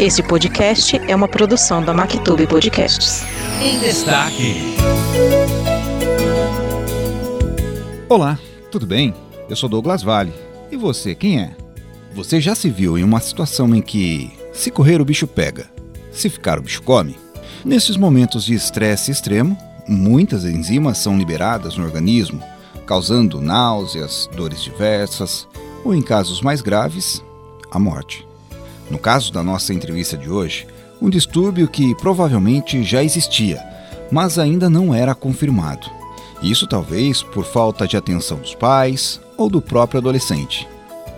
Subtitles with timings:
[0.00, 3.24] Este podcast é uma produção da Mactube Podcasts.
[3.60, 4.54] Em destaque.
[8.08, 8.38] Olá,
[8.70, 9.12] tudo bem?
[9.50, 10.32] Eu sou Douglas Vale.
[10.70, 11.56] E você, quem é?
[12.14, 15.68] Você já se viu em uma situação em que, se correr, o bicho pega,
[16.12, 17.18] se ficar, o bicho come?
[17.64, 19.58] Nesses momentos de estresse extremo,
[19.88, 22.40] muitas enzimas são liberadas no organismo,
[22.86, 25.48] causando náuseas, dores diversas
[25.84, 27.20] ou, em casos mais graves,
[27.68, 28.27] a morte.
[28.90, 30.66] No caso da nossa entrevista de hoje,
[31.00, 33.62] um distúrbio que provavelmente já existia,
[34.10, 35.86] mas ainda não era confirmado.
[36.42, 40.66] Isso talvez por falta de atenção dos pais ou do próprio adolescente.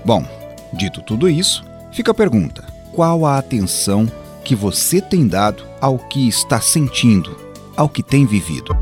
[0.05, 0.25] Bom,
[0.73, 4.11] dito tudo isso, fica a pergunta: qual a atenção
[4.45, 7.37] que você tem dado ao que está sentindo,
[7.77, 8.77] ao que tem vivido?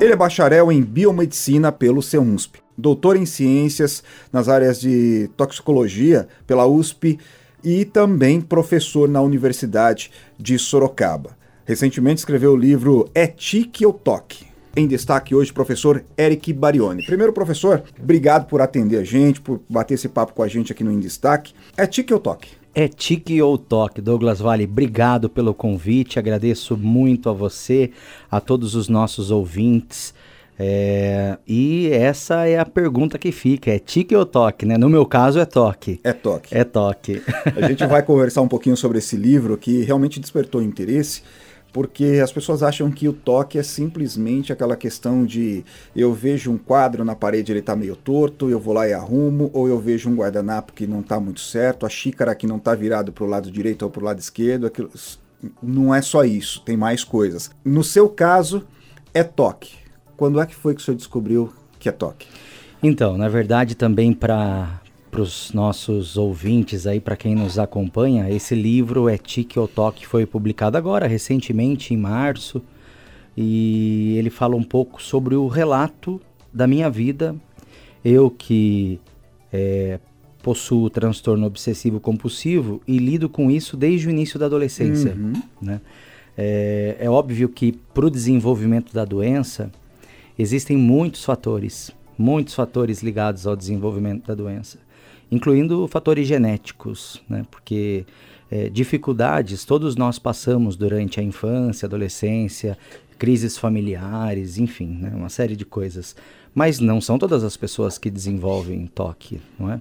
[0.00, 4.02] Ele é bacharel em biomedicina pelo CEUNSP, doutor em ciências
[4.32, 7.18] nas áreas de toxicologia pela USP
[7.62, 11.36] e também professor na Universidade de Sorocaba.
[11.64, 14.50] Recentemente escreveu o livro É Tique ou Toque?
[14.76, 17.04] Em destaque hoje, professor Eric Barioni.
[17.04, 20.84] Primeiro, professor, obrigado por atender a gente, por bater esse papo com a gente aqui
[20.84, 21.52] no Em Destaque.
[21.76, 22.50] É tique ou toque?
[22.72, 24.00] É tique ou toque.
[24.00, 27.90] Douglas Vale, obrigado pelo convite, agradeço muito a você,
[28.30, 30.14] a todos os nossos ouvintes.
[30.62, 34.76] É, e essa é a pergunta que fica: é tique ou toque, né?
[34.76, 35.98] No meu caso é toque.
[36.04, 36.54] É toque.
[36.54, 37.22] É toque.
[37.56, 41.22] A gente vai conversar um pouquinho sobre esse livro que realmente despertou interesse
[41.72, 46.58] porque as pessoas acham que o toque é simplesmente aquela questão de eu vejo um
[46.58, 50.10] quadro na parede, ele está meio torto, eu vou lá e arrumo, ou eu vejo
[50.10, 53.28] um guardanapo que não está muito certo, a xícara que não está virado para o
[53.28, 54.90] lado direito ou para o lado esquerdo, aquilo...
[55.62, 57.52] não é só isso, tem mais coisas.
[57.64, 58.66] No seu caso,
[59.14, 59.78] é toque.
[60.20, 62.26] Quando é que foi que o senhor descobriu que é toque?
[62.82, 64.78] Então, na verdade, também para
[65.10, 70.06] para os nossos ouvintes aí, para quem nos acompanha, esse livro é Tique ou Toque,
[70.06, 72.62] foi publicado agora, recentemente, em março,
[73.34, 76.20] e ele fala um pouco sobre o relato
[76.52, 77.34] da minha vida.
[78.04, 79.00] Eu que
[79.50, 79.98] é,
[80.42, 85.14] possuo transtorno obsessivo compulsivo e lido com isso desde o início da adolescência.
[85.14, 85.32] Uhum.
[85.62, 85.80] Né?
[86.36, 89.72] É, é óbvio que para o desenvolvimento da doença
[90.40, 94.78] existem muitos fatores, muitos fatores ligados ao desenvolvimento da doença
[95.30, 97.46] incluindo fatores genéticos, né?
[97.50, 98.04] porque
[98.50, 102.76] é, dificuldades todos nós passamos durante a infância, adolescência,
[103.18, 105.12] crises familiares, enfim, né?
[105.14, 106.16] uma série de coisas.
[106.54, 109.80] Mas não são todas as pessoas que desenvolvem toque, não é?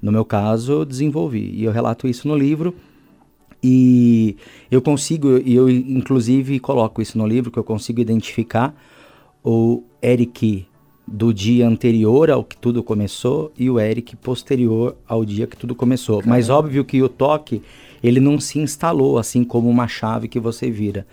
[0.00, 2.74] No meu caso, eu desenvolvi, e eu relato isso no livro,
[3.62, 4.36] e
[4.70, 8.76] eu consigo, e eu inclusive coloco isso no livro, que eu consigo identificar
[9.44, 10.66] o Eric
[11.06, 15.74] do dia anterior ao que tudo começou e o Eric posterior ao dia que tudo
[15.74, 16.16] começou.
[16.16, 16.34] Caramba.
[16.34, 17.62] Mas óbvio que o toque,
[18.02, 21.06] ele não se instalou assim como uma chave que você vira.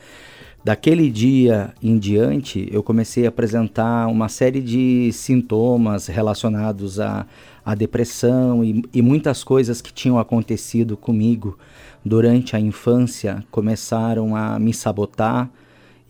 [0.63, 7.25] Daquele dia em diante, eu comecei a apresentar uma série de sintomas relacionados à,
[7.65, 11.57] à depressão e, e muitas coisas que tinham acontecido comigo
[12.05, 15.49] durante a infância começaram a me sabotar,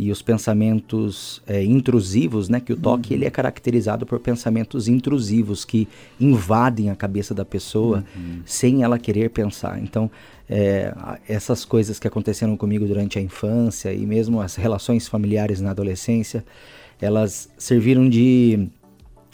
[0.02, 2.60] e os pensamentos é, intrusivos, né?
[2.60, 3.20] Que o toque uhum.
[3.20, 5.88] ele é caracterizado por pensamentos intrusivos que
[6.20, 8.42] invadem a cabeça da pessoa uhum.
[8.44, 9.80] sem ela querer pensar.
[9.80, 10.10] Então,
[10.50, 10.92] é,
[11.28, 16.44] essas coisas que aconteceram comigo durante a infância e mesmo as relações familiares na adolescência,
[17.00, 18.68] elas serviram de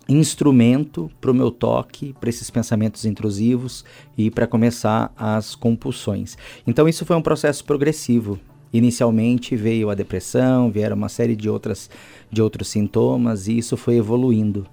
[0.09, 3.85] instrumento para o meu toque, para esses pensamentos intrusivos
[4.17, 6.37] e para começar as compulsões.
[6.67, 8.37] Então isso foi um processo progressivo.
[8.71, 11.89] Inicialmente veio a depressão, vieram uma série de, outras,
[12.31, 14.65] de outros sintomas e isso foi evoluindo.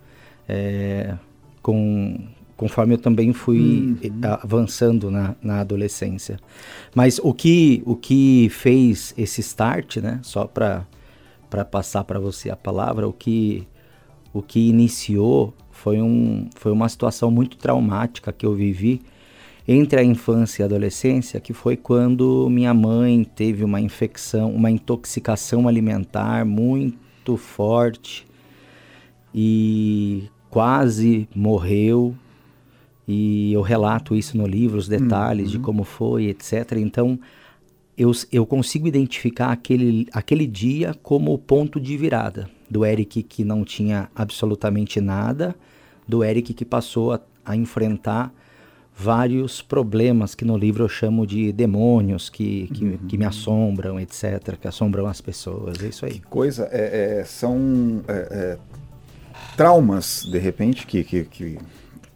[0.48, 1.16] É,
[1.62, 2.20] com,
[2.56, 4.20] conforme eu também fui uhum.
[4.42, 6.38] avançando na, na adolescência.
[6.94, 10.84] Mas o que, o que fez esse start, né, só para
[11.70, 13.66] passar para você a palavra, o que,
[14.32, 19.00] o que iniciou foi, um, foi uma situação muito traumática que eu vivi
[19.66, 24.70] entre a infância e a adolescência, que foi quando minha mãe teve uma infecção, uma
[24.70, 28.26] intoxicação alimentar muito forte
[29.34, 32.14] e quase morreu.
[33.08, 35.52] E eu relato isso no livro, os detalhes uhum.
[35.52, 36.72] de como foi, etc.
[36.76, 37.18] Então,
[37.96, 43.44] eu, eu consigo identificar aquele, aquele dia como o ponto de virada do Eric que
[43.44, 45.54] não tinha absolutamente nada,
[46.06, 48.32] do Eric que passou a, a enfrentar
[48.96, 52.98] vários problemas que no livro eu chamo de demônios que, que, uhum.
[53.08, 55.82] que me assombram, etc., que assombram as pessoas.
[55.82, 56.14] É isso aí.
[56.14, 56.68] Que coisa.
[56.70, 58.58] É, é, são é, é
[59.56, 61.58] traumas, de repente, que, que, que,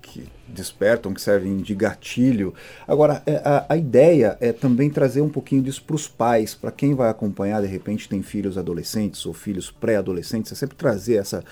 [0.01, 2.55] que, despertam, que servem de gatilho.
[2.87, 6.71] Agora, é, a, a ideia é também trazer um pouquinho disso para os pais, para
[6.71, 11.45] quem vai acompanhar, de repente tem filhos adolescentes ou filhos pré-adolescentes, é sempre trazer essa,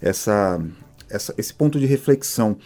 [0.00, 0.62] essa,
[1.10, 2.56] essa, esse ponto de reflexão.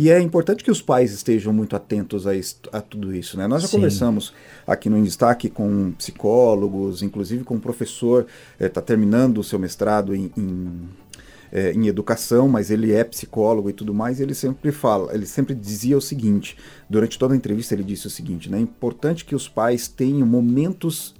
[0.00, 3.36] E é importante que os pais estejam muito atentos a, isso, a tudo isso.
[3.36, 3.48] Né?
[3.48, 3.78] Nós já Sim.
[3.78, 4.32] conversamos
[4.64, 8.24] aqui no Em Destaque com psicólogos, inclusive com um professor,
[8.60, 10.88] está eh, terminando o seu mestrado em, em
[11.50, 15.24] é, em educação, mas ele é psicólogo e tudo mais, e ele sempre fala, ele
[15.26, 16.56] sempre dizia o seguinte,
[16.90, 20.26] durante toda a entrevista ele disse o seguinte, né, é importante que os pais tenham
[20.26, 21.14] momentos,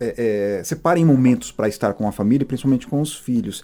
[0.00, 3.62] é, é, separem momentos para estar com a família, principalmente com os filhos.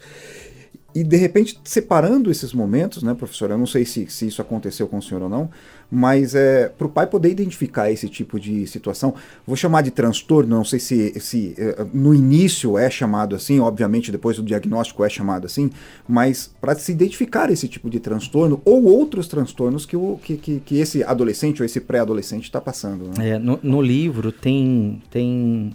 [0.95, 3.51] E de repente, separando esses momentos, né, professor?
[3.51, 5.51] Eu não sei se, se isso aconteceu com o senhor ou não,
[5.91, 9.13] mas é, para o pai poder identificar esse tipo de situação,
[9.45, 14.13] vou chamar de transtorno, não sei se, se é, no início é chamado assim, obviamente
[14.13, 15.69] depois do diagnóstico é chamado assim,
[16.07, 20.61] mas para se identificar esse tipo de transtorno ou outros transtornos que, o, que, que,
[20.61, 23.11] que esse adolescente ou esse pré-adolescente está passando.
[23.19, 23.31] Né?
[23.31, 25.75] É, no, no livro tem, tem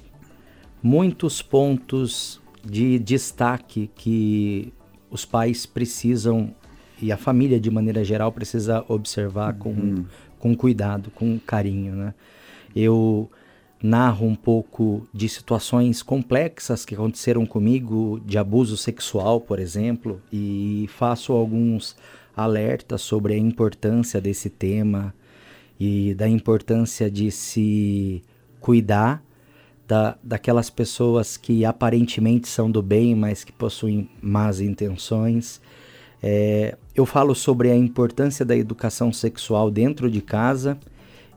[0.82, 4.74] muitos pontos de destaque que
[5.10, 6.54] os pais precisam,
[7.02, 10.06] e a família de maneira geral, precisa observar com, uhum.
[10.38, 11.96] com cuidado, com carinho.
[11.96, 12.14] Né?
[12.76, 13.30] Eu
[13.82, 20.90] narro um pouco de situações complexas que aconteceram comigo, de abuso sexual, por exemplo, e
[20.90, 21.96] faço alguns
[22.36, 25.14] alertas sobre a importância desse tema
[25.80, 28.22] e da importância de se
[28.60, 29.24] cuidar
[29.90, 35.60] da, daquelas pessoas que aparentemente são do bem, mas que possuem más intenções.
[36.22, 40.78] É, eu falo sobre a importância da educação sexual dentro de casa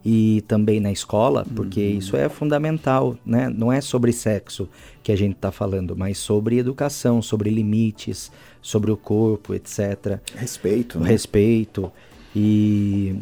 [0.05, 1.99] e também na escola, porque uhum.
[1.99, 3.49] isso é fundamental, né?
[3.49, 4.69] Não é sobre sexo
[5.03, 10.21] que a gente está falando, mas sobre educação, sobre limites, sobre o corpo, etc.
[10.37, 11.01] Respeito.
[11.01, 11.09] Né?
[11.09, 11.91] Respeito.
[12.37, 13.17] E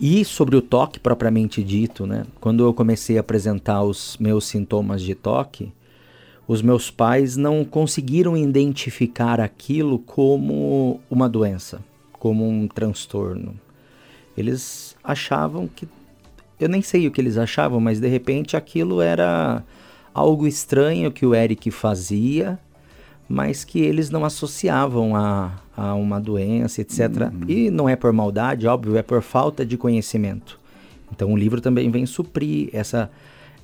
[0.00, 2.24] e sobre o toque propriamente dito, né?
[2.40, 5.72] Quando eu comecei a apresentar os meus sintomas de toque,
[6.46, 11.80] os meus pais não conseguiram identificar aquilo como uma doença,
[12.12, 13.54] como um transtorno.
[14.36, 15.88] Eles achavam que
[16.60, 19.62] eu nem sei o que eles achavam, mas de repente aquilo era
[20.12, 22.58] algo estranho que o Eric fazia
[23.28, 27.00] mas que eles não associavam a, a uma doença, etc.
[27.00, 27.48] Uhum.
[27.48, 30.58] E não é por maldade, óbvio, é por falta de conhecimento.
[31.14, 33.10] Então o livro também vem suprir essa,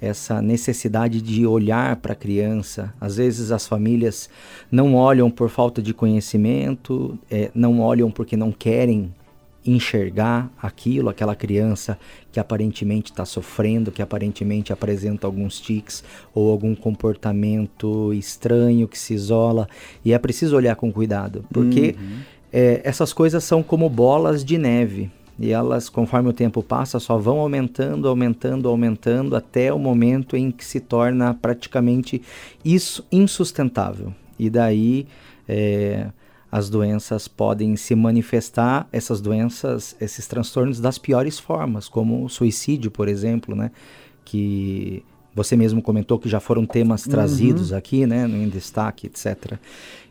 [0.00, 2.93] essa necessidade de olhar para a criança.
[3.00, 4.28] Às vezes as famílias
[4.70, 9.12] não olham por falta de conhecimento, é, não olham porque não querem
[9.66, 11.99] enxergar aquilo, aquela criança
[12.31, 19.14] que aparentemente está sofrendo, que aparentemente apresenta alguns tics ou algum comportamento estranho que se
[19.14, 19.69] isola.
[20.05, 22.19] E é preciso olhar com cuidado, porque uhum.
[22.52, 25.11] é, essas coisas são como bolas de neve.
[25.38, 30.50] E elas, conforme o tempo passa, só vão aumentando, aumentando, aumentando, até o momento em
[30.50, 32.22] que se torna praticamente
[32.64, 34.12] isso insustentável.
[34.38, 35.06] E daí.
[35.49, 36.06] É,
[36.55, 42.93] as doenças podem se manifestar, essas doenças, esses transtornos das piores formas, como o suicídio,
[42.93, 43.73] por exemplo, né?
[44.25, 45.05] Que
[45.35, 47.11] você mesmo comentou que já foram temas uhum.
[47.11, 48.29] trazidos aqui, né?
[48.29, 49.59] Em destaque, etc.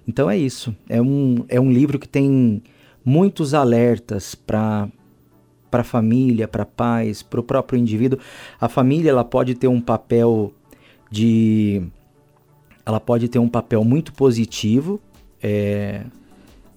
[0.06, 0.76] Então é isso.
[0.90, 2.62] É um, é um livro que tem
[3.06, 4.90] muitos alertas para
[5.72, 8.20] para a família, para pais, para o próprio indivíduo.
[8.60, 10.54] A família ela pode ter um papel
[11.10, 11.82] de,
[12.86, 15.02] ela pode ter um papel muito positivo
[15.44, 16.06] é,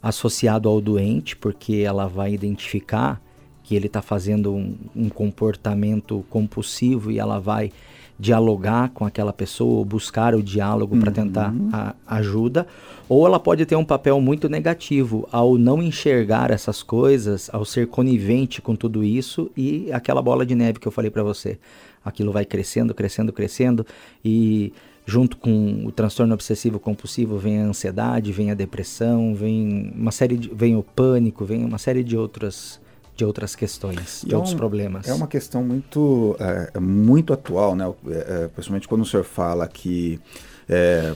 [0.03, 3.21] associado ao doente, porque ela vai identificar
[3.63, 7.73] que ele está fazendo um, um, comportamento compulsivo e ela vai
[8.19, 11.01] dialogar com aquela pessoa, buscar o diálogo uhum.
[11.01, 12.67] para tentar a, ajuda,
[13.09, 17.89] ou ela pode ter um papel muito negativo ao não enxergar essas coisas, ao ser
[17.89, 21.59] conivente com tudo isso e aquela bola de neve que eu falei para você,
[22.05, 23.85] aquilo vai crescendo, crescendo, crescendo
[24.25, 24.73] e
[25.07, 30.37] junto com o transtorno obsessivo compulsivo vem a ansiedade, vem a depressão, vem uma série
[30.37, 32.85] de, vem o pânico, vem uma série de outras
[33.15, 35.09] de outras questões, de é outros um, problemas.
[35.09, 37.91] É uma questão muito é, muito atual, né?
[38.09, 40.21] É, é, principalmente quando o senhor fala que
[40.69, 41.15] é,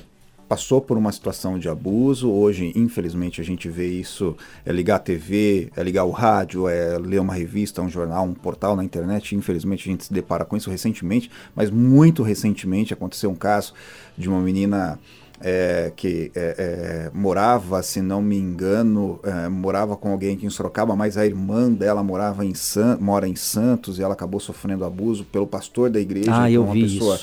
[0.50, 2.28] passou por uma situação de abuso.
[2.28, 6.98] Hoje, infelizmente, a gente vê isso, é ligar a TV, é ligar o rádio, é
[6.98, 9.36] ler uma revista, um jornal, um portal na internet.
[9.36, 13.74] Infelizmente, a gente se depara com isso recentemente, mas muito recentemente aconteceu um caso
[14.18, 14.98] de uma menina
[15.42, 20.50] é, que é, é, morava, se não me engano, é, morava com alguém aqui em
[20.50, 24.84] Sorocaba, mas a irmã dela morava em San, mora em Santos e ela acabou sofrendo
[24.84, 27.18] abuso pelo pastor da igreja, ah, é uma pessoa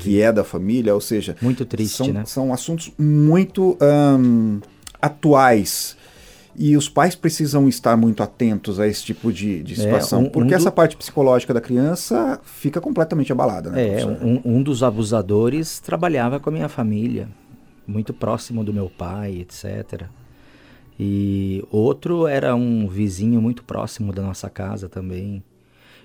[0.00, 2.22] que é da família, ou seja, muito triste, são, né?
[2.24, 3.76] são assuntos muito
[5.00, 5.96] atuais
[6.60, 10.28] E os pais precisam estar muito atentos a esse tipo de, de situação, É, um-
[10.28, 14.00] porque um essa do- parte psicológica da criança fica completamente abalada, né?
[14.00, 17.28] É, um, um dos abusadores trabalhava com a minha família,
[17.88, 20.04] muito próximo do meu pai, etc.
[21.00, 25.42] E outro era um vizinho muito próximo da nossa casa também.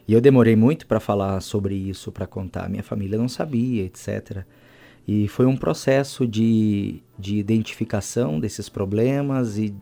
[0.08, 2.70] E eu demorei muito para falar sobre isso, para contar.
[2.70, 4.44] Minha família não sabia, etc.
[5.08, 9.74] E foi um processo de, de identificação desses problemas e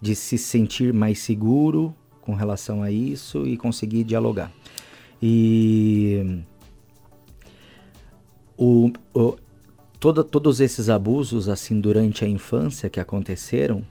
[0.00, 4.52] de se sentir mais seguro com relação a isso e conseguir dialogar.
[5.22, 6.40] E
[8.56, 9.36] o, o-
[10.00, 13.82] toda- todos esses abusos assim durante a infância que aconteceram,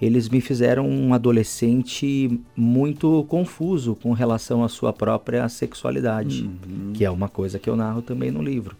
[0.00, 6.48] eles me fizeram um adolescente muito confuso com relação à sua própria sexualidade,
[6.92, 8.76] que é uma coisa que eu narro também no livro,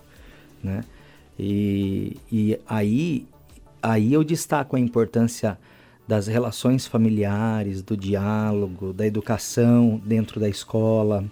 [0.62, 0.84] né?
[1.38, 3.26] E, e aí,
[3.82, 5.58] aí eu destaco a importância
[6.08, 11.24] das relações familiares, do diálogo, da educação dentro da escola,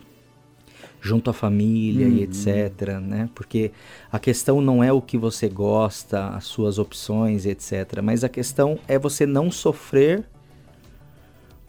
[1.05, 3.29] junto à família e etc, né?
[3.35, 3.71] Porque
[4.11, 8.79] a questão não é o que você gosta, as suas opções, etc, mas a questão
[8.89, 10.25] é você não sofrer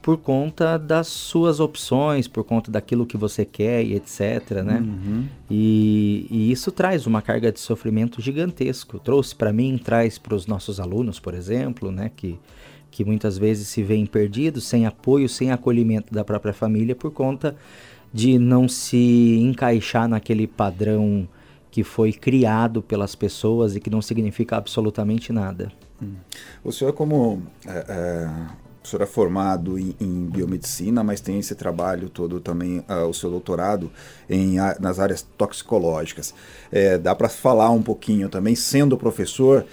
[0.02, 4.80] por conta das suas opções, por conta daquilo que você quer e etc, né?
[5.50, 9.00] E, e isso traz uma carga de sofrimento gigantesco.
[9.00, 12.10] Trouxe para mim, traz para os nossos alunos, por exemplo, né?
[12.16, 12.40] Que,
[12.90, 17.56] que muitas vezes se veem perdidos, sem apoio, sem acolhimento da própria família, por conta
[18.14, 21.28] de não se encaixar naquele padrão
[21.70, 25.72] que foi criado pelas pessoas e que não significa absolutamente nada.
[26.64, 28.30] O senhor, como é, é,
[28.84, 33.14] o senhor é formado em, em biomedicina, mas tem esse trabalho todo também, ah, o
[33.14, 33.92] seu doutorado
[34.30, 36.34] em, nas áreas toxicológicas.
[36.72, 39.66] É, dá para falar um pouquinho também, sendo professor,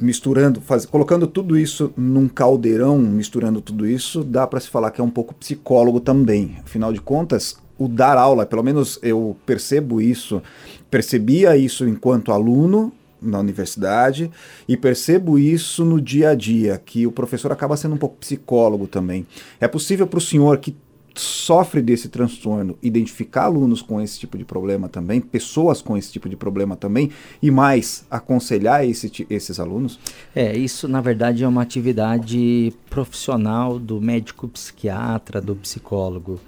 [0.00, 5.00] misturando, faz, colocando tudo isso num caldeirão, misturando tudo isso, dá para se falar que
[5.00, 6.58] é um pouco psicólogo também.
[6.64, 10.42] Afinal de contas, o dar aula, pelo menos eu percebo isso,
[10.90, 14.30] percebia isso enquanto aluno na universidade
[14.68, 18.86] e percebo isso no dia a dia, que o professor acaba sendo um pouco psicólogo
[18.86, 19.26] também.
[19.60, 20.76] É possível para o senhor que
[21.14, 26.28] sofre desse transtorno identificar alunos com esse tipo de problema também, pessoas com esse tipo
[26.28, 27.10] de problema também,
[27.42, 29.98] e mais, aconselhar esse, esses alunos?
[30.34, 36.40] É, isso na verdade é uma atividade profissional do médico psiquiatra, do psicólogo.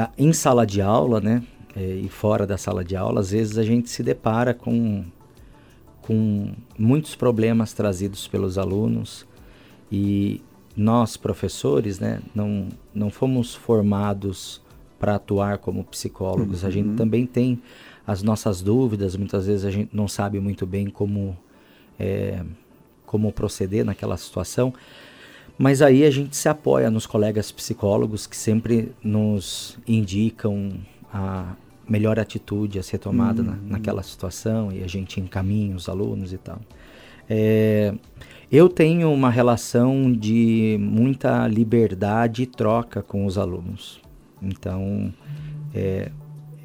[0.00, 1.42] Ah, em sala de aula, né,
[1.74, 5.04] eh, e fora da sala de aula, às vezes a gente se depara com,
[6.02, 9.26] com muitos problemas trazidos pelos alunos
[9.90, 10.40] e
[10.76, 14.62] nós, professores, né, não, não fomos formados
[15.00, 16.64] para atuar como psicólogos.
[16.64, 17.60] A gente também tem
[18.06, 21.36] as nossas dúvidas, muitas vezes a gente não sabe muito bem como,
[21.98, 22.44] é,
[23.04, 24.72] como proceder naquela situação.
[25.58, 30.74] Mas aí a gente se apoia nos colegas psicólogos que sempre nos indicam
[31.12, 31.56] a
[31.88, 36.38] melhor atitude a ser tomada na, naquela situação e a gente encaminha os alunos e
[36.38, 36.60] tal.
[37.28, 37.92] É,
[38.52, 44.00] eu tenho uma relação de muita liberdade e troca com os alunos.
[44.40, 45.12] Então,
[45.74, 46.12] é,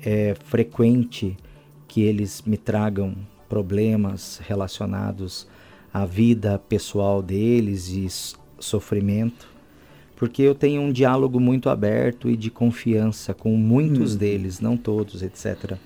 [0.06, 1.36] é frequente
[1.88, 3.16] que eles me tragam
[3.50, 5.48] problemas relacionados
[5.94, 8.06] à vida pessoal deles e
[8.64, 9.48] sofrimento,
[10.16, 15.22] porque eu tenho um diálogo muito aberto e de confiança com muitos deles, não todos,
[15.22, 15.78] etc.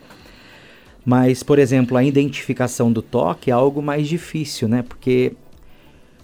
[1.06, 4.84] Mas, por exemplo, a identificação do toque é algo mais difícil, né?
[4.84, 5.34] Porque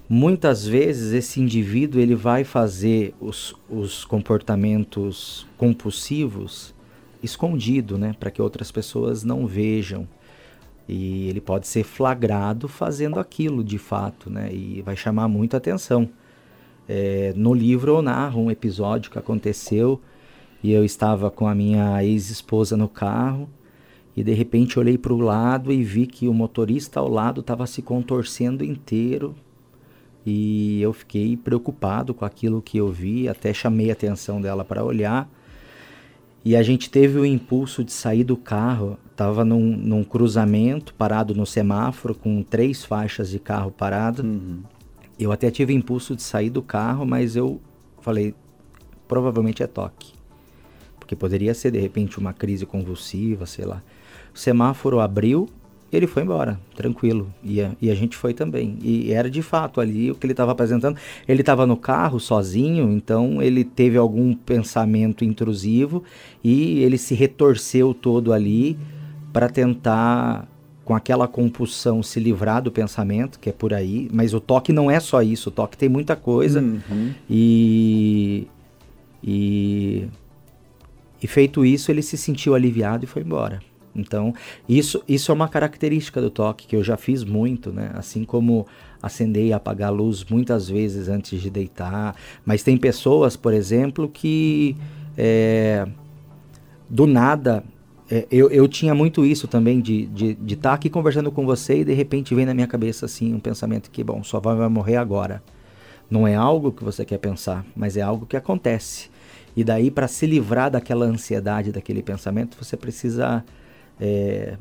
[0.10, 6.74] muitas vezes esse indivíduo ele vai fazer os, os comportamentos compulsivos
[7.24, 8.14] escondido, né?
[8.20, 10.08] Para que outras pessoas não vejam.
[10.88, 14.54] E ele pode ser flagrado fazendo aquilo de fato, né?
[14.54, 16.10] E vai chamar muita atenção.
[16.88, 20.02] É, no livro eu narro um episódio que aconteceu
[20.62, 23.50] e eu estava com a minha ex-esposa no carro
[24.16, 27.66] e de repente olhei para o lado e vi que o motorista ao lado estava
[27.66, 29.36] se contorcendo inteiro
[30.26, 34.84] e eu fiquei preocupado com aquilo que eu vi, até chamei a atenção dela para
[34.84, 35.30] olhar.
[36.46, 41.34] E a gente teve o impulso de sair do carro, estava num, num cruzamento, parado
[41.34, 44.24] no semáforo, com três faixas de carro parado.
[45.20, 47.62] Eu até tive impulso de sair do carro, mas eu
[48.02, 48.34] falei,
[49.08, 50.14] provavelmente é toque.
[51.00, 53.84] Porque poderia ser de repente uma crise convulsiva, sei lá.
[54.34, 55.48] O semáforo abriu,
[55.92, 57.32] ele foi embora, tranquilo.
[57.44, 58.80] E a, e a gente foi também.
[58.82, 60.98] E era de fato ali o que ele estava apresentando.
[61.28, 66.04] Ele estava no carro sozinho, então ele teve algum pensamento intrusivo
[66.44, 68.78] e ele se retorceu todo ali
[69.32, 70.48] para tentar
[70.84, 74.92] com aquela compulsão se livrar do pensamento, que é por aí, mas o toque não
[74.92, 76.60] é só isso, o toque tem muita coisa.
[76.60, 77.14] Uhum.
[77.30, 78.48] E,
[79.24, 80.08] e,
[81.22, 83.62] e feito isso, ele se sentiu aliviado e foi embora.
[83.96, 84.34] Então,
[84.68, 87.92] isso, isso é uma característica do toque que eu já fiz muito, né?
[87.94, 88.66] Assim como
[89.02, 92.16] acender e apagar a luz muitas vezes antes de deitar.
[92.46, 94.76] Mas tem pessoas, por exemplo, que
[95.18, 95.88] é,
[96.90, 97.64] do nada.
[98.14, 101.48] É, eu, eu tinha muito isso também de estar de, de tá aqui conversando com
[101.48, 104.70] você e de repente vem na minha cabeça assim um pensamento que, bom, só vai
[104.70, 105.42] morrer agora.
[106.12, 109.10] Não é algo que você quer pensar, mas é algo que acontece.
[109.58, 113.44] E daí, para se livrar daquela ansiedade, daquele pensamento, você precisa
[114.00, 114.58] é,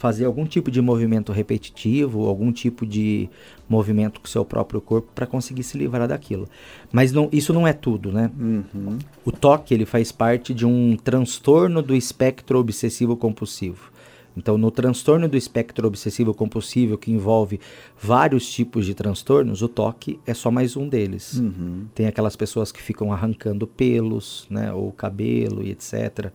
[0.00, 3.28] fazer algum tipo de movimento repetitivo, algum tipo de
[3.68, 6.48] movimento com o seu próprio corpo para conseguir se livrar daquilo.
[6.90, 8.30] Mas não, isso não é tudo, né?
[8.38, 8.98] Uhum.
[9.26, 13.92] O toque ele faz parte de um transtorno do espectro obsessivo compulsivo.
[14.34, 17.60] Então, no transtorno do espectro obsessivo compulsivo, que envolve
[18.00, 21.34] vários tipos de transtornos, o toque é só mais um deles.
[21.34, 21.84] Uhum.
[21.94, 26.32] Tem aquelas pessoas que ficam arrancando pelos, né, ou cabelo e etc.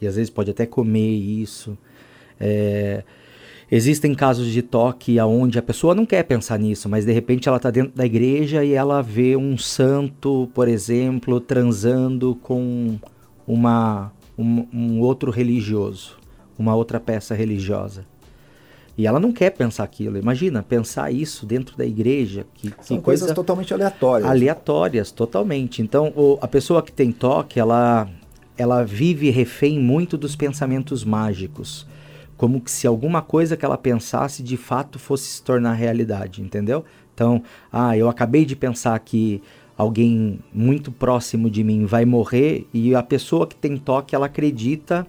[0.00, 1.76] E às vezes pode até comer isso.
[2.42, 3.04] É,
[3.70, 7.56] existem casos de toque onde a pessoa não quer pensar nisso, mas de repente ela
[7.56, 12.98] está dentro da igreja e ela vê um santo, por exemplo, transando com
[13.46, 16.20] uma, um, um outro religioso
[16.58, 18.04] uma outra peça religiosa.
[18.96, 20.18] E ela não quer pensar aquilo.
[20.18, 22.46] Imagina, pensar isso dentro da igreja.
[22.54, 24.30] Que, São que coisas coisa totalmente aleatórias.
[24.30, 25.80] Aleatórias, totalmente.
[25.80, 28.08] Então, o, a pessoa que tem toque, ela,
[28.56, 31.86] ela vive refém muito dos pensamentos mágicos.
[32.36, 36.84] Como que se alguma coisa que ela pensasse de fato fosse se tornar realidade, entendeu?
[37.14, 39.42] Então, ah, eu acabei de pensar que
[39.76, 45.06] alguém muito próximo de mim vai morrer e a pessoa que tem toque, ela acredita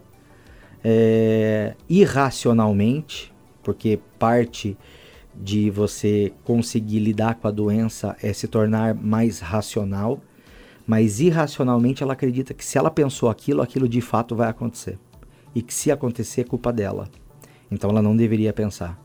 [0.83, 4.77] é, irracionalmente, porque parte
[5.35, 10.21] de você conseguir lidar com a doença é se tornar mais racional,
[10.85, 14.99] mas irracionalmente ela acredita que se ela pensou aquilo, aquilo de fato vai acontecer.
[15.55, 17.07] E que se acontecer é culpa dela.
[17.71, 19.01] Então ela não deveria pensar.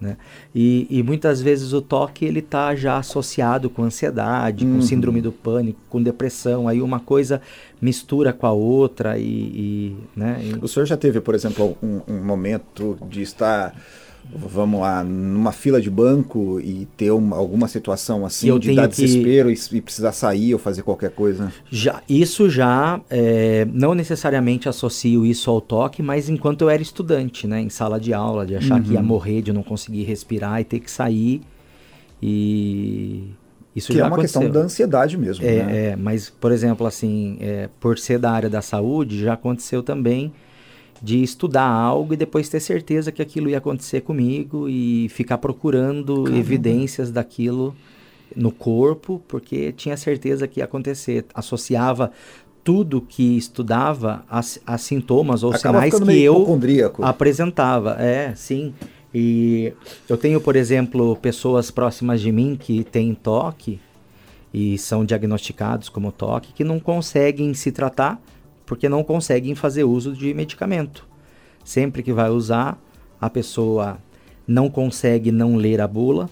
[0.00, 0.16] Né?
[0.52, 4.74] E, e, muitas vezes o toque ele está já associado com ansiedade, Uhum.
[4.76, 6.66] com síndrome do pânico, com depressão.
[6.66, 7.40] Aí uma coisa
[7.80, 10.40] mistura com a outra e, e, né?
[10.42, 13.76] e- O senhor já teve, por exemplo, um, um momento de estar,
[14.34, 18.88] vamos lá, numa fila de banco e ter uma- alguma situação assim, eu de dar
[18.88, 21.52] que- desespero e, e precisar sair ou fazer qualquer coisa?
[21.70, 27.46] Já, isso já, é, não necessariamente associo isso ao toque, mas enquanto eu era estudante,
[27.46, 30.64] né, em sala de aula, de achar que ia morrer, de não conseguir respirar e
[30.64, 31.42] ter que sair.
[32.22, 33.24] E
[33.74, 34.40] isso que já é uma aconteceu.
[34.42, 35.86] questão da ansiedade mesmo, É, né?
[35.88, 40.32] é, mas, por exemplo, assim, é, por ser da área da saúde, já aconteceu também
[41.02, 46.22] de estudar algo e depois ter certeza que aquilo ia acontecer comigo e ficar procurando
[46.22, 46.38] Caramba.
[46.38, 47.74] evidências daquilo
[48.36, 51.24] no corpo, porque tinha certeza que ia acontecer.
[51.34, 52.12] Associava
[52.62, 56.46] tudo que estudava a, a sintomas ou Acaba sinais que eu
[57.02, 57.96] apresentava.
[57.98, 58.72] É, sim.
[59.12, 59.72] E
[60.08, 63.80] eu tenho, por exemplo, pessoas próximas de mim que têm toque
[64.54, 68.22] e são diagnosticados como toque que não conseguem se tratar
[68.72, 71.06] porque não conseguem fazer uso de medicamento.
[71.62, 72.82] Sempre que vai usar,
[73.20, 73.98] a pessoa
[74.48, 76.30] não consegue não ler a bula.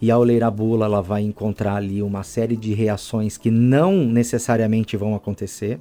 [0.00, 3.96] E ao ler a bula, ela vai encontrar ali uma série de reações que não
[4.04, 5.80] necessariamente vão acontecer,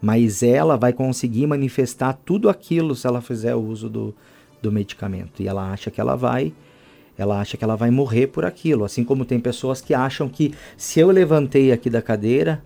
[0.00, 4.14] mas ela vai conseguir manifestar tudo aquilo se ela fizer o uso do,
[4.62, 5.42] do medicamento.
[5.42, 6.52] E ela acha que ela vai,
[7.18, 8.84] ela acha que ela vai morrer por aquilo.
[8.84, 12.62] Assim como tem pessoas que acham que se eu levantei aqui da cadeira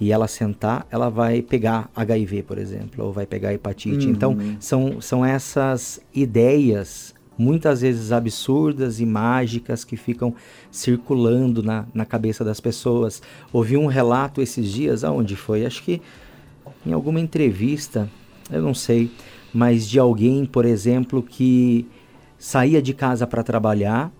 [0.00, 4.06] e ela sentar, ela vai pegar HIV, por exemplo, ou vai pegar hepatite.
[4.06, 4.12] Uhum.
[4.12, 10.34] Então, são, são essas ideias, muitas vezes absurdas e mágicas, que ficam
[10.70, 13.22] circulando na, na cabeça das pessoas.
[13.52, 15.64] Ouvi um relato esses dias, aonde foi?
[15.64, 16.02] Acho que
[16.84, 18.08] em alguma entrevista,
[18.50, 19.10] eu não sei,
[19.52, 21.86] mas de alguém, por exemplo, que
[22.38, 24.12] saía de casa para trabalhar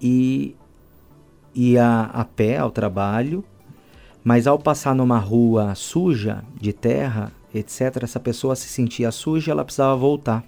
[0.00, 0.54] e
[1.54, 3.42] ia a pé ao trabalho,
[4.28, 9.64] mas ao passar numa rua suja de terra, etc., essa pessoa se sentia suja, ela
[9.64, 10.44] precisava voltar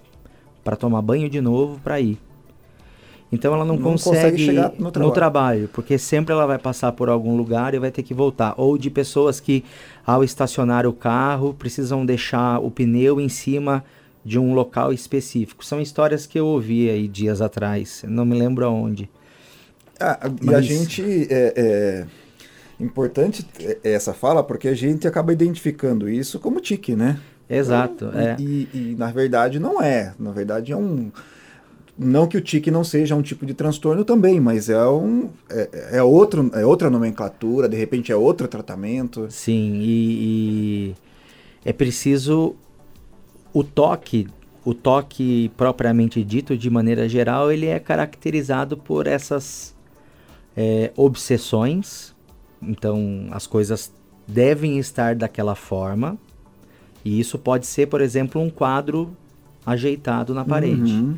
[0.63, 2.19] para tomar banho de novo para ir.
[3.31, 5.13] Então ela não, Não consegue consegue, chegar no no trabalho.
[5.13, 8.53] trabalho, porque sempre ela vai passar por algum lugar e vai ter que voltar.
[8.55, 9.63] Ou de pessoas que,
[10.05, 13.83] ao estacionar o carro, precisam deixar o pneu em cima
[14.23, 15.65] de um local específico.
[15.65, 19.09] São histórias que eu ouvi aí dias atrás, não me lembro aonde.
[19.99, 22.05] Ah, e a Mas- gente é, é
[22.81, 23.45] importante
[23.83, 27.19] essa fala porque a gente acaba identificando isso como tique, né?
[27.49, 28.09] Exato.
[28.13, 28.35] E, é.
[28.39, 30.13] e, e, na verdade não é.
[30.17, 31.11] Na verdade é um.
[31.97, 35.97] Não que o tique não seja um tipo de transtorno também, mas é um é,
[35.97, 39.27] é, outro, é outra nomenclatura, de repente é outro tratamento.
[39.29, 40.95] Sim, e, e
[41.63, 42.55] é preciso
[43.53, 44.27] o toque,
[44.63, 49.75] o toque propriamente dito, de maneira geral, ele é caracterizado por essas
[50.55, 52.15] é, obsessões.
[52.61, 53.91] Então, as coisas
[54.27, 56.17] devem estar daquela forma.
[57.03, 59.15] E isso pode ser, por exemplo, um quadro
[59.65, 60.93] ajeitado na parede.
[60.93, 61.15] Uhum.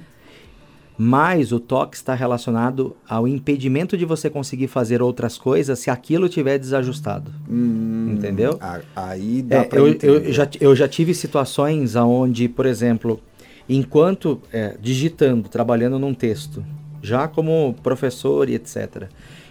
[0.98, 6.28] Mas o toque está relacionado ao impedimento de você conseguir fazer outras coisas se aquilo
[6.28, 7.32] estiver desajustado.
[7.50, 8.60] Hum, Entendeu?
[8.96, 13.20] Aí dá É, pra eu, eu, já, eu já tive situações onde, por exemplo,
[13.68, 16.64] enquanto é, digitando, trabalhando num texto,
[17.02, 19.08] já como professor e etc.,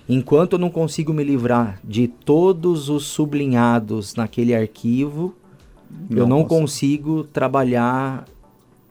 [0.08, 5.34] enquanto eu não consigo me livrar de todos os sublinhados naquele arquivo,
[6.10, 6.48] eu não Nossa.
[6.48, 8.24] consigo trabalhar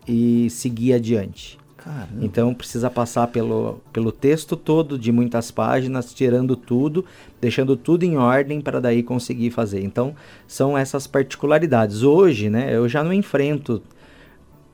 [0.07, 1.59] e seguir adiante.
[1.77, 2.09] Caramba.
[2.21, 7.03] Então precisa passar pelo, pelo texto todo de muitas páginas, tirando tudo,
[7.39, 9.83] deixando tudo em ordem para daí conseguir fazer.
[9.83, 10.15] Então
[10.47, 12.03] são essas particularidades.
[12.03, 13.81] Hoje, né, eu já não enfrento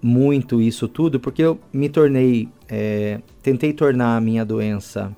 [0.01, 5.15] muito isso tudo porque eu me tornei, é, tentei tornar a minha doença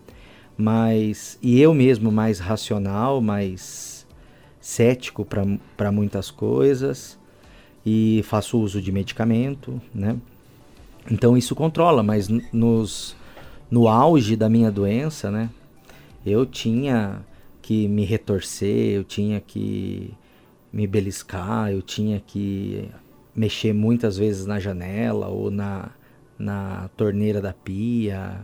[0.60, 4.06] mais e eu mesmo mais racional, mais
[4.60, 7.18] cético para muitas coisas
[7.86, 10.18] e faço uso de medicamento, né?
[11.10, 13.16] Então isso controla, mas nos,
[13.72, 15.50] no auge da minha doença, né?
[16.26, 17.22] Eu tinha
[17.62, 20.14] que me retorcer, eu tinha que
[20.74, 22.90] me beliscar, eu tinha que
[23.34, 25.92] mexer muitas vezes na janela ou na,
[26.38, 28.42] na torneira da pia.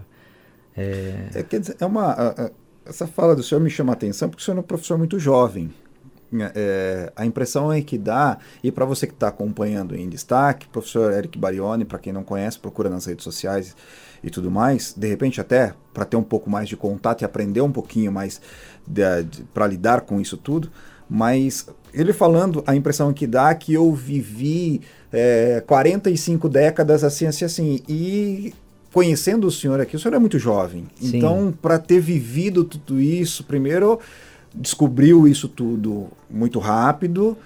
[0.76, 2.52] É, É, quer dizer, é uma,
[2.86, 5.18] essa fala do senhor me chama a atenção porque o senhor é um professor muito
[5.20, 5.74] jovem.
[6.54, 11.14] É, a impressão é que dá, e para você que está acompanhando em destaque, professor
[11.14, 13.76] Eric Barioni, para quem não conhece, procura nas redes sociais
[14.24, 17.62] e tudo mais, de repente até para ter um pouco mais de contato e aprender
[17.62, 18.42] um pouquinho mais
[19.54, 20.70] para lidar com isso tudo,
[21.10, 24.82] mas ele falando, a impressão que dá é que eu vivi
[25.14, 28.54] é, 45 décadas assim, assim, assim, e
[28.96, 30.86] conhecendo o senhor aqui, o senhor é muito jovem.
[30.96, 31.18] Sim.
[31.18, 34.00] Então, para ter vivido tudo isso, primeiro
[34.54, 37.38] descobriu isso tudo muito rápido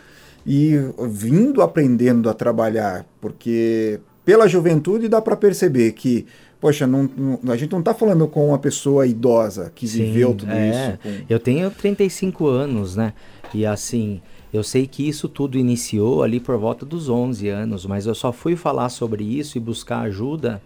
[0.46, 0.74] e
[1.10, 6.28] vindo aprendendo a trabalhar, porque pela juventude dá para perceber que,
[6.62, 10.36] poxa, não, não- a gente não está falando com uma pessoa idosa que Sim, viveu
[10.36, 10.70] tudo é.
[10.70, 11.00] isso.
[11.02, 13.14] com- Eu tenho 35 anos, né?
[13.56, 14.22] E assim,
[14.54, 18.32] eu sei que isso tudo iniciou ali por volta dos 11 anos, mas eu só
[18.32, 20.62] fui falar sobre isso e buscar ajuda.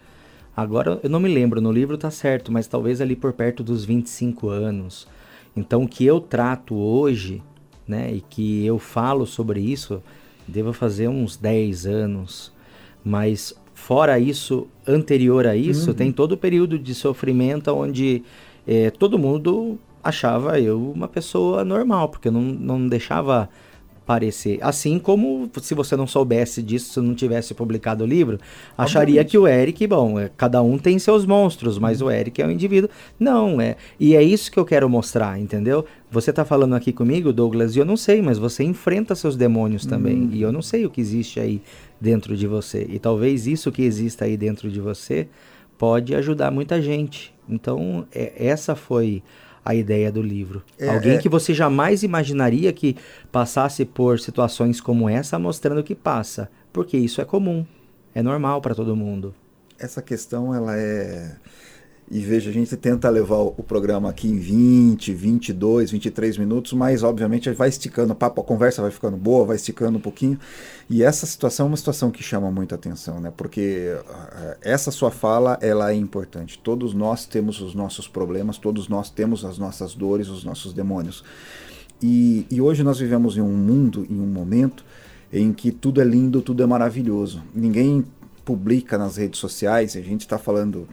[0.56, 3.84] Agora eu não me lembro, no livro tá certo, mas talvez ali por perto dos
[3.84, 5.08] 25 anos.
[5.56, 7.42] Então o que eu trato hoje,
[7.88, 10.02] né, e que eu falo sobre isso,
[10.48, 12.52] devo fazer uns 10 anos.
[13.04, 18.24] Mas fora isso, anterior a isso, tem todo o período de sofrimento onde
[18.68, 23.50] eh, todo mundo achava eu uma pessoa normal, porque eu não, não deixava
[24.06, 24.60] parecer.
[24.62, 28.40] Assim como se você não soubesse disso, se não tivesse publicado o livro,
[28.78, 29.32] acharia Obviamente.
[29.32, 32.52] que o Eric, bom, é, cada um tem seus monstros, mas o Eric é um
[32.52, 32.90] indivíduo.
[33.20, 33.76] Não, é.
[34.00, 35.86] E é isso que eu quero mostrar, entendeu?
[36.12, 39.86] Você tá falando aqui comigo, Douglas, e eu não sei, mas você enfrenta seus demônios
[39.86, 40.30] também.
[40.32, 41.62] E eu não sei o que existe aí
[42.00, 42.86] dentro de você.
[42.90, 45.28] E talvez isso que exista aí dentro de você
[45.78, 47.34] pode ajudar muita gente.
[47.50, 49.24] Então, é- essa foi
[49.66, 50.64] a ideia do livro.
[50.78, 51.18] É, Alguém é.
[51.18, 52.98] que você jamais imaginaria que
[53.32, 56.50] passasse por situações como essa, mostrando que passa.
[56.72, 57.66] Porque isso é comum,
[58.14, 59.34] é normal para todo mundo.
[59.80, 61.36] Essa questão, ela é.
[62.12, 67.02] E veja, a gente tenta levar o programa aqui em 20, 22, 23 minutos, mas
[67.02, 70.38] obviamente vai esticando, o papo, a conversa vai ficando boa, vai esticando um pouquinho.
[70.90, 73.32] E essa situação é uma situação que chama muita atenção, né?
[73.36, 76.60] Porque ah, essa sua fala, ela é importante.
[76.60, 81.24] Todos nós temos os nossos problemas, todos nós temos as nossas dores, os nossos demônios.
[82.02, 84.84] E, e hoje nós vivemos em um mundo, em um momento,
[85.32, 87.42] em que tudo é lindo, tudo é maravilhoso.
[87.56, 88.06] Ninguém
[88.44, 90.88] publica nas redes sociais, a gente está falando,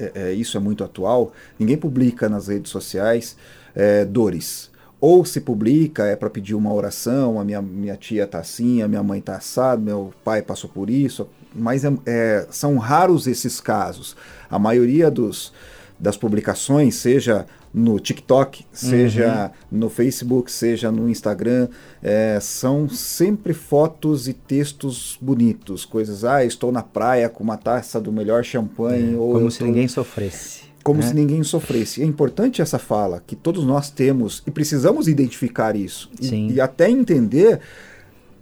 [0.00, 3.36] é, é, isso é muito atual, ninguém publica nas redes sociais
[3.74, 4.70] é, dores.
[5.00, 8.88] Ou se publica é para pedir uma oração, a minha, minha tia tá assim, a
[8.88, 13.60] minha mãe tá assada, meu pai passou por isso, mas é- é, são raros esses
[13.60, 14.14] casos.
[14.50, 15.52] A maioria dos,
[16.00, 21.68] das publicações, seja no TikTok, seja no Facebook, seja no Instagram,
[22.02, 28.00] é, são sempre fotos e textos bonitos, coisas, ah, estou na praia com uma taça
[28.00, 30.62] do melhor champanhe, ou É, Como eu se tô- ninguém sofresse.
[30.82, 31.06] como né?
[31.06, 32.02] se ninguém sofresse.
[32.02, 36.10] É importante essa fala, que todos nós temos e precisamos identificar isso.
[36.18, 36.48] E- Sim.
[36.50, 37.60] E, até entender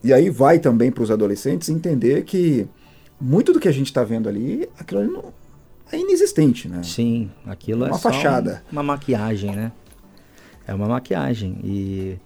[0.05, 2.69] E aí vai também para os adolescentes entender que
[3.21, 5.25] muito do que a gente está vendo ali, aquilo ali não,
[5.93, 6.83] é inexistente, né?
[6.83, 8.63] Sim, aquilo é uma fachada.
[8.71, 9.73] uma maquiagem, né?
[10.67, 12.19] É uma maquiagem e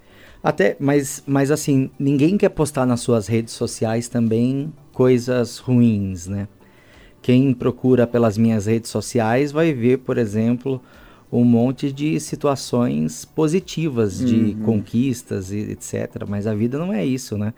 [0.42, 6.48] até, mas, mas assim, ninguém quer postar nas suas redes sociais também coisas ruins, né?
[7.20, 10.83] Quem procura pelas minhas redes sociais vai ver, por exemplo,
[11.31, 14.64] um monte de situações positivas, de Uhum.
[14.64, 16.25] conquistas e etc.
[16.29, 17.55] Mas a vida não é isso, né?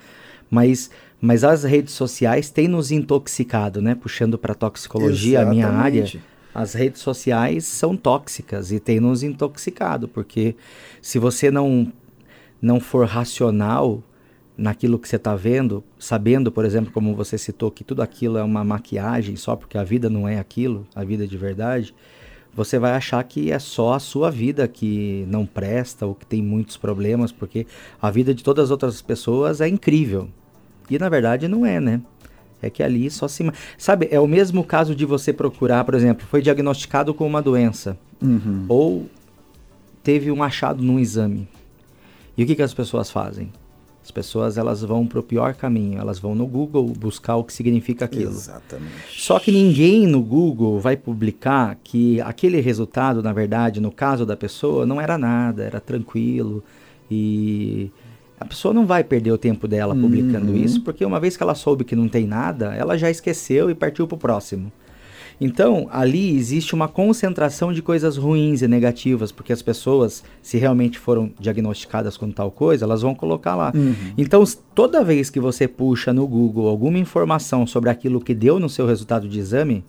[0.50, 0.90] Mas,
[1.24, 3.94] mas as redes sociais têm nos intoxicado, né?
[3.94, 6.00] Puxando para toxicologia, a minha área.
[6.00, 6.34] Exatamente.
[6.54, 10.54] As redes sociais são tóxicas e têm nos intoxicado, porque
[11.00, 11.90] se você não,
[12.60, 14.02] não for racional
[14.54, 18.42] naquilo que você está vendo, sabendo, por exemplo, como você citou, que tudo aquilo é
[18.42, 21.94] uma maquiagem só porque a vida não é aquilo, a vida de verdade,
[22.52, 26.42] você vai achar que é só a sua vida que não presta ou que tem
[26.42, 27.66] muitos problemas, porque
[28.00, 30.28] a vida de todas as outras pessoas é incrível.
[30.90, 32.00] E na verdade não é, né?
[32.62, 33.44] É que ali só se.
[33.76, 37.96] Sabe, é o mesmo caso de você procurar, por exemplo, foi diagnosticado com uma doença
[38.22, 38.64] Uhum.
[38.68, 39.06] ou
[40.02, 41.46] teve um achado num exame.
[42.38, 43.52] E o que, que as pessoas fazem?
[44.02, 47.52] As pessoas elas vão para o pior caminho, elas vão no Google buscar o que
[47.52, 48.30] significa aquilo.
[48.30, 48.92] Exatamente.
[49.10, 54.36] Só que ninguém no Google vai publicar que aquele resultado, na verdade, no caso da
[54.36, 56.62] pessoa, não era nada, era tranquilo.
[57.10, 57.90] E
[58.38, 60.56] a pessoa não vai perder o tempo dela publicando Uhum.
[60.56, 63.74] isso, porque uma vez que ela soube que não tem nada, ela já esqueceu e
[63.74, 64.72] partiu para o próximo.
[65.40, 70.98] Então, ali existe uma concentração de coisas ruins e negativas, porque as pessoas, se realmente
[70.98, 73.72] foram diagnosticadas com tal coisa, elas vão colocar lá.
[73.74, 73.94] Uhum.
[74.16, 74.44] Então,
[74.74, 78.86] toda vez que você puxa no Google alguma informação sobre aquilo que deu no seu
[78.86, 79.84] resultado de exame,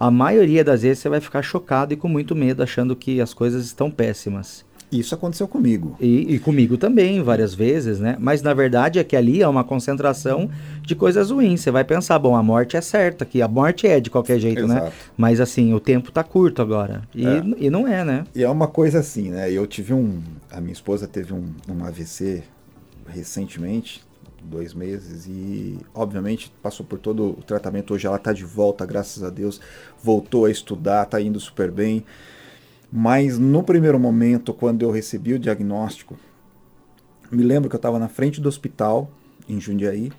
[0.00, 3.34] a maioria das vezes você vai ficar chocado e com muito medo, achando que as
[3.34, 4.64] coisas estão péssimas.
[4.92, 5.96] Isso aconteceu comigo.
[5.98, 8.14] E, e comigo também, várias vezes, né?
[8.20, 10.50] Mas na verdade é que ali é uma concentração
[10.82, 11.62] de coisas ruins.
[11.62, 14.66] Você vai pensar, bom, a morte é certa, que a morte é de qualquer jeito,
[14.66, 14.76] né?
[14.76, 14.92] Exato.
[15.16, 17.02] Mas assim, o tempo tá curto agora.
[17.14, 17.42] E, É.
[17.56, 18.24] e não é, né?
[18.34, 19.50] E é uma coisa assim, né?
[19.50, 20.20] Eu tive um.
[20.50, 22.42] A minha esposa teve um, um AVC
[23.08, 24.02] recentemente,
[24.42, 27.94] dois meses, e obviamente passou por todo o tratamento.
[27.94, 29.60] Hoje ela tá de volta, graças a Deus,
[30.02, 32.04] voltou a estudar, tá indo super bem.
[32.92, 36.18] Mas no primeiro momento, quando eu recebi o diagnóstico,
[37.30, 39.10] me lembro que eu estava na frente do hospital,
[39.48, 40.12] em Jundiaí,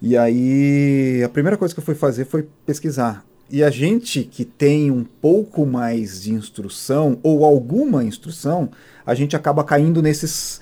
[0.00, 3.26] e aí a primeira coisa que eu fui fazer foi pesquisar.
[3.50, 8.70] E a gente que tem um pouco mais de instrução, ou alguma instrução,
[9.04, 10.60] a gente acaba caindo nesses.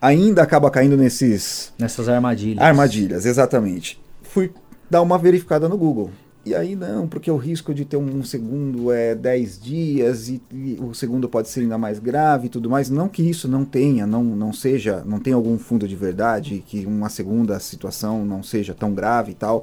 [0.00, 1.72] Ainda acaba caindo nesses.
[1.78, 2.62] Nessas armadilhas.
[2.62, 4.00] Armadilhas, exatamente.
[4.22, 4.52] Fui
[4.90, 6.10] dar uma verificada no Google.
[6.44, 10.76] E aí não, porque o risco de ter um segundo é 10 dias e, e
[10.80, 12.90] o segundo pode ser ainda mais grave e tudo mais.
[12.90, 16.84] Não que isso não tenha, não, não seja, não tenha algum fundo de verdade, que
[16.84, 19.62] uma segunda situação não seja tão grave e tal.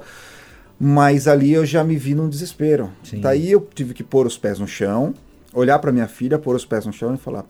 [0.78, 2.90] Mas ali eu já me vi num desespero.
[3.04, 3.20] Sim.
[3.20, 5.14] Daí eu tive que pôr os pés no chão,
[5.52, 7.44] olhar para minha filha, pôr os pés no chão e falar: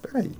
[0.00, 0.32] peraí,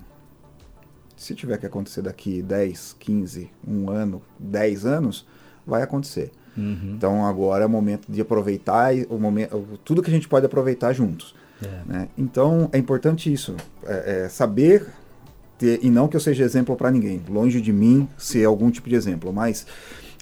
[1.14, 5.26] se tiver que acontecer daqui 10, 15, um ano, 10 anos,
[5.66, 6.32] vai acontecer.
[6.56, 6.94] Uhum.
[6.96, 10.92] Então agora é o momento de aproveitar o momento, tudo que a gente pode aproveitar
[10.92, 11.34] juntos.
[11.62, 11.80] É.
[11.86, 12.08] né?
[12.18, 13.54] Então é importante isso,
[13.86, 14.86] é, é saber
[15.56, 18.88] ter, e não que eu seja exemplo para ninguém, longe de mim ser algum tipo
[18.88, 19.66] de exemplo, mas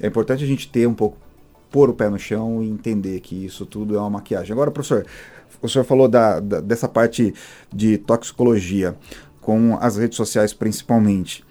[0.01, 1.17] é importante a gente ter um pouco,
[1.71, 4.53] pôr o pé no chão e entender que isso tudo é uma maquiagem.
[4.53, 5.07] Agora, professor,
[5.61, 7.33] o senhor falou da, da- dessa parte
[7.73, 8.95] de toxicologia
[9.41, 11.43] com as redes sociais principalmente.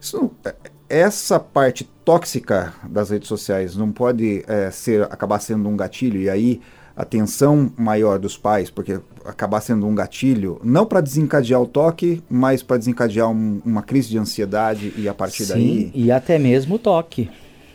[0.00, 0.54] Isso, é-
[0.88, 6.30] essa parte tóxica das redes sociais não pode é, ser acabar sendo um gatilho e
[6.30, 6.60] aí
[6.96, 12.20] a tensão maior dos pais, porque acabar sendo um gatilho, não para desencadear o toque,
[12.28, 15.92] mas para desencadear um- uma crise de ansiedade e a partir Sim, daí.
[15.94, 17.30] e até mesmo o toque,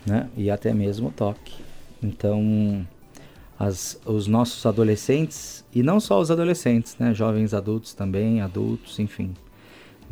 [0.06, 0.28] né?
[0.36, 1.54] E até mesmo o toque.
[2.02, 2.86] Então,
[3.58, 7.14] as, os nossos adolescentes, e não só os adolescentes, né?
[7.14, 9.34] Jovens adultos também, adultos, enfim.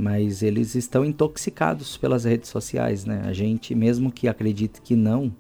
[0.02, 3.22] Mas eles estão intoxicados pelas redes sociais, né?
[3.24, 5.32] A gente, mesmo que acredite que não,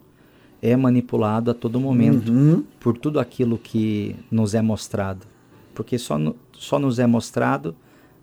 [0.62, 2.64] é manipulado a todo momento Uhum.
[2.80, 5.26] por tudo aquilo que nos é mostrado.
[5.74, 7.74] Porque só, no- só nos é mostrado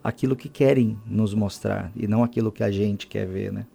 [0.04, 3.66] aquilo que querem nos mostrar e não aquilo que a gente quer ver, né?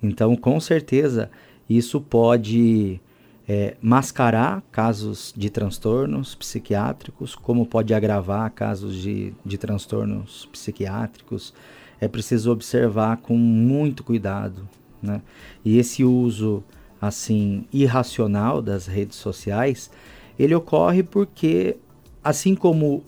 [0.00, 1.28] Então, com certeza,
[1.68, 3.00] isso pode
[3.48, 11.52] é, mascarar casos de transtornos psiquiátricos, como pode agravar casos de, de transtornos psiquiátricos.
[12.00, 14.68] É preciso observar com muito cuidado,
[15.02, 15.20] né?
[15.64, 16.62] E esse uso
[17.00, 19.90] assim irracional das redes sociais,
[20.38, 21.76] ele ocorre porque
[22.22, 23.04] assim como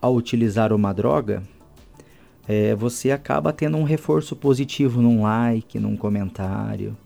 [0.00, 1.42] ao utilizar uma droga,
[2.48, 6.96] é, você acaba tendo um reforço positivo num like, num comentário.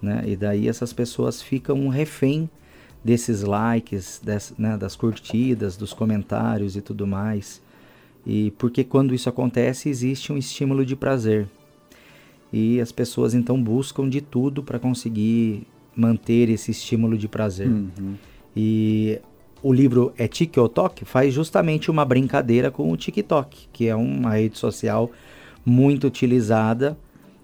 [0.00, 0.22] né?
[0.26, 2.50] E daí essas pessoas ficam um refém
[3.04, 7.60] desses likes, des, né, das curtidas, dos comentários e tudo mais.
[8.26, 11.48] E porque quando isso acontece, existe um estímulo de prazer.
[12.52, 17.68] E as pessoas então buscam de tudo para conseguir manter esse estímulo de prazer.
[17.68, 18.14] Uhum.
[18.54, 19.18] E
[19.62, 24.58] o livro é TikTok faz justamente uma brincadeira com o TikTok, que é uma rede
[24.58, 25.10] social
[25.64, 26.96] muito utilizada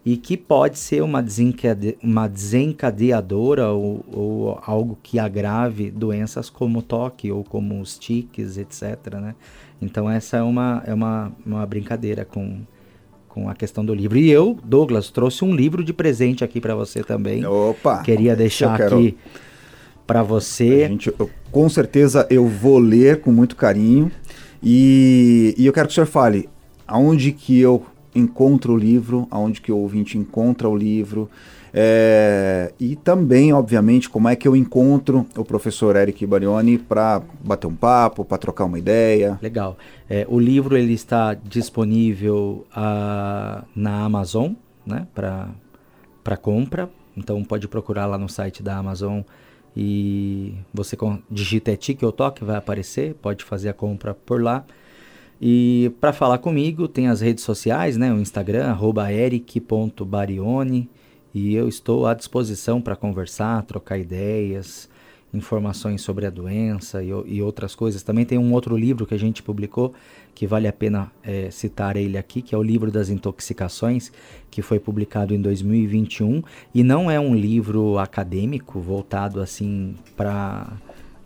[0.09, 6.81] e que pode ser uma, desencade uma desencadeadora ou, ou, algo que agrave doenças como
[6.81, 9.17] toque ou como os tiques, etc.
[9.21, 9.35] Né?
[9.83, 12.61] Então essa é uma, é uma, uma brincadeira com,
[13.29, 14.17] com a questão do livro.
[14.17, 17.45] E eu, Douglas, trouxe um livro de presente aqui para você também.
[17.45, 17.99] Opa!
[18.03, 18.97] Queria deixar quero...
[18.97, 19.15] aqui
[20.07, 20.89] para você.
[20.89, 24.11] Gente, eu, com certeza eu vou ler com muito carinho.
[24.63, 26.49] E, e eu quero que o senhor fale
[26.87, 27.85] aonde que eu
[28.19, 31.31] encontro o livro, aonde que o ouvinte encontra o livro.
[31.73, 37.67] É, e também, obviamente, como é que eu encontro o professor Eric Barioni para bater
[37.67, 39.39] um papo, para trocar uma ideia.
[39.43, 39.77] Legal.
[40.09, 44.53] É, o livro ele está disponível uh, na Amazon,
[44.85, 46.89] né, para compra.
[47.17, 49.21] Então pode procurar lá no site da Amazon
[49.77, 50.97] e você
[51.31, 54.65] digita Etique ou Toque, vai aparecer, pode fazer a compra por lá.
[55.41, 58.13] E para falar comigo, tem as redes sociais, né?
[58.13, 58.77] O Instagram,
[59.11, 60.89] eric.barione.
[61.33, 64.89] E eu estou à disposição para conversar, trocar ideias,
[65.33, 68.03] informações sobre a doença e, e, outras coisas.
[68.03, 69.95] Também tem um outro livro que a gente publicou,
[70.35, 74.11] que vale a pena é, citar ele aqui, que é o livro das intoxicações,
[74.51, 76.43] que foi publicado em 2021.
[76.75, 80.73] E não é um livro acadêmico voltado assim para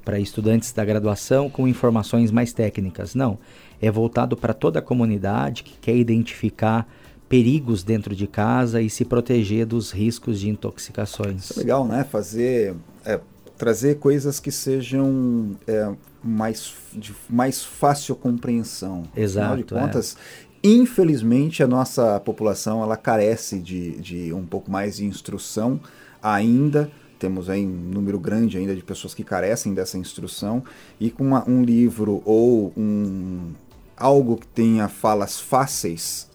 [0.05, 3.15] para estudantes da graduação com informações mais técnicas.
[3.15, 3.39] Não,
[3.83, 6.89] é voltado para toda a comunidade que quer identificar
[7.29, 11.45] perigos dentro de casa e se proteger dos riscos de intoxicações.
[11.45, 12.05] Isso é legal, né?
[12.05, 13.19] Fazer, é,
[13.59, 15.91] trazer coisas que sejam é,
[16.23, 19.05] mais, de mais fácil compreensão.
[19.17, 19.47] Exato.
[19.47, 19.81] Afinal de é.
[19.81, 20.17] contas,
[20.63, 20.69] é.
[20.69, 25.81] infelizmente a nossa população ela carece de, de um pouco mais de instrução
[26.23, 26.89] ainda
[27.23, 30.65] temos aí um número grande ainda de pessoas que carecem dessa instrução
[30.99, 33.53] e com uma, um livro ou um
[34.03, 36.31] algo que tenha falas fáceis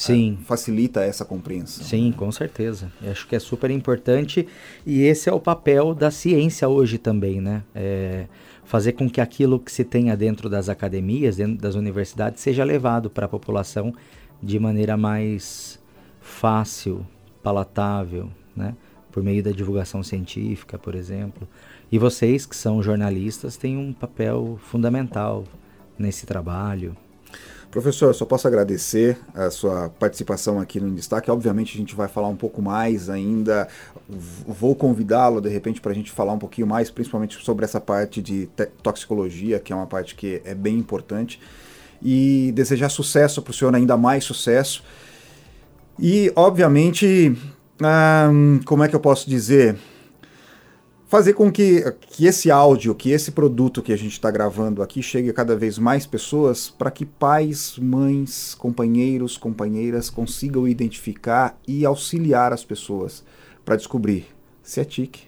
[0.00, 0.38] Sim.
[0.40, 1.84] É, facilita essa compreensão.
[1.84, 2.90] Sim, com certeza.
[3.02, 4.48] Eu acho que é super importante
[4.86, 7.62] e esse é o papel da ciência hoje também, né?
[7.74, 8.26] É
[8.64, 13.10] fazer com que aquilo que se tenha dentro das academias, dentro das universidades, seja levado
[13.10, 13.92] para a população
[14.40, 15.78] de maneira mais
[16.20, 17.04] fácil,
[17.42, 18.74] palatável, né?
[19.10, 21.48] Por meio da divulgação científica, por exemplo.
[21.90, 25.44] E vocês que são jornalistas têm um papel fundamental
[26.00, 26.96] nesse trabalho.
[27.70, 31.30] Professor, só posso agradecer a sua participação aqui no Destaque.
[31.30, 33.68] Obviamente, a gente vai falar um pouco mais ainda.
[34.08, 38.20] Vou convidá-lo, de repente, para a gente falar um pouquinho mais, principalmente sobre essa parte
[38.20, 38.48] de
[38.82, 41.40] toxicologia, que é uma parte que é bem importante.
[42.02, 44.82] E desejar sucesso para o senhor, ainda mais sucesso.
[45.96, 47.36] E, obviamente,
[48.32, 49.76] hum, como é que eu posso dizer?
[51.10, 55.02] Fazer com que, que esse áudio, que esse produto que a gente está gravando aqui
[55.02, 61.84] chegue a cada vez mais pessoas para que pais, mães, companheiros, companheiras consigam identificar e
[61.84, 63.24] auxiliar as pessoas
[63.64, 64.28] para descobrir
[64.62, 65.22] se é tique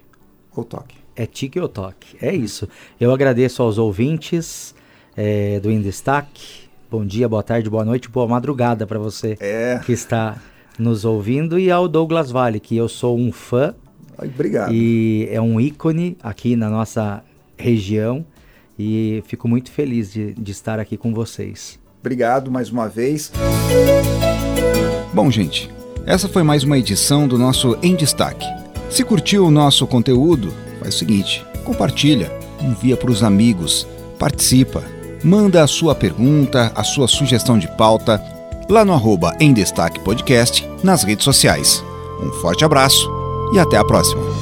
[0.55, 0.95] ou toque.
[1.17, 2.69] É tique ou toque, é isso.
[3.01, 4.77] Eu agradeço aos ouvintes
[5.17, 6.69] é, do Em Destaque.
[6.89, 9.81] Bom dia, boa tarde, boa noite, boa madrugada para você é.
[9.85, 10.41] que está
[10.79, 13.75] nos ouvindo e ao Douglas Vale, que eu sou um fã
[14.19, 14.73] Obrigado.
[14.73, 17.23] E é um ícone aqui na nossa
[17.57, 18.25] região
[18.79, 21.79] e fico muito feliz de, de estar aqui com vocês.
[22.01, 23.33] Obrigado mais uma vez.
[25.15, 25.71] Bom, gente,
[26.05, 28.47] essa foi mais uma edição do nosso Em Destaque.
[28.91, 33.87] Se curtiu o nosso conteúdo, faz o seguinte: compartilha, envia para os amigos,
[34.19, 34.83] participa,
[35.23, 38.21] manda a sua pergunta, a sua sugestão de pauta
[38.69, 41.85] lá no arroba Em Destaque Podcast nas redes sociais.
[42.21, 43.22] Um forte abraço
[43.53, 44.42] e até a próxima.